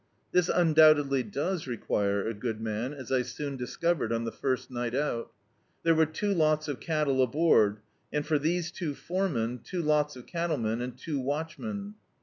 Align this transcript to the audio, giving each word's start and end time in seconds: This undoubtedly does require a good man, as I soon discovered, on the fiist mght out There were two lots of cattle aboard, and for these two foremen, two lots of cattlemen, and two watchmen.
This 0.31 0.49
undoubtedly 0.49 1.21
does 1.21 1.67
require 1.67 2.27
a 2.27 2.33
good 2.33 2.59
man, 2.59 2.91
as 2.91 3.11
I 3.11 3.21
soon 3.21 3.55
discovered, 3.55 4.11
on 4.11 4.23
the 4.23 4.31
fiist 4.31 4.71
mght 4.71 4.99
out 4.99 5.31
There 5.83 5.93
were 5.93 6.07
two 6.07 6.33
lots 6.33 6.67
of 6.67 6.79
cattle 6.79 7.21
aboard, 7.21 7.81
and 8.11 8.25
for 8.25 8.39
these 8.39 8.71
two 8.71 8.95
foremen, 8.95 9.59
two 9.59 9.83
lots 9.83 10.15
of 10.15 10.25
cattlemen, 10.25 10.81
and 10.81 10.97
two 10.97 11.19
watchmen. 11.19 11.93